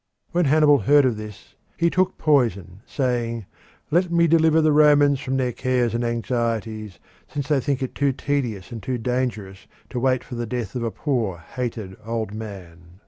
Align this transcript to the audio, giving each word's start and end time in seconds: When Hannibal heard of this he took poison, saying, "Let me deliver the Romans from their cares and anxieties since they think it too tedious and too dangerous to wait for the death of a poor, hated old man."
When 0.31 0.45
Hannibal 0.45 0.79
heard 0.79 1.05
of 1.05 1.15
this 1.15 1.53
he 1.77 1.91
took 1.91 2.17
poison, 2.17 2.81
saying, 2.87 3.45
"Let 3.91 4.11
me 4.11 4.25
deliver 4.25 4.59
the 4.59 4.71
Romans 4.71 5.19
from 5.19 5.37
their 5.37 5.51
cares 5.51 5.93
and 5.93 6.03
anxieties 6.03 6.97
since 7.27 7.47
they 7.49 7.59
think 7.59 7.83
it 7.83 7.93
too 7.93 8.11
tedious 8.11 8.71
and 8.71 8.81
too 8.81 8.97
dangerous 8.97 9.67
to 9.91 9.99
wait 9.99 10.23
for 10.23 10.33
the 10.33 10.47
death 10.47 10.73
of 10.73 10.81
a 10.81 10.89
poor, 10.89 11.37
hated 11.37 11.95
old 12.03 12.33
man." 12.33 12.97